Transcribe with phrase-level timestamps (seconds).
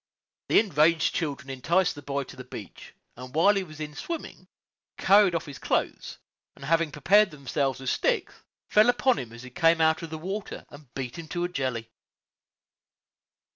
[0.49, 4.47] The enraged children enticed the boy to the beach, and while he was in swimming,
[4.97, 6.17] carried off his clothes,
[6.55, 8.33] and, having prepared themselves with sticks,
[8.67, 11.49] fell upon him as he came out of the water, and beat him to a
[11.49, 11.91] jelly.